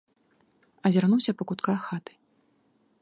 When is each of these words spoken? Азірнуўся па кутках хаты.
Азірнуўся 0.89 1.31
па 1.41 1.47
кутках 1.51 1.79
хаты. 1.91 2.13